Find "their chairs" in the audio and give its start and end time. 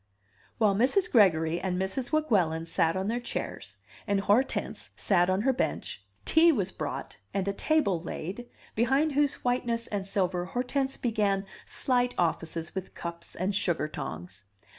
3.05-3.77